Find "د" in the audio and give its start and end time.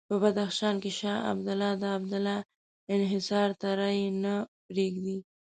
1.81-1.83